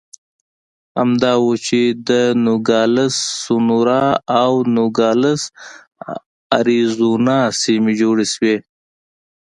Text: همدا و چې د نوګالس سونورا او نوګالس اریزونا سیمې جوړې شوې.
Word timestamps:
همدا 0.99 1.33
و 1.39 1.47
چې 1.67 1.79
د 2.09 2.09
نوګالس 2.45 3.15
سونورا 3.43 4.05
او 4.41 4.51
نوګالس 4.75 5.41
اریزونا 6.57 7.39
سیمې 7.61 7.93
جوړې 8.01 8.25
شوې. 8.33 8.55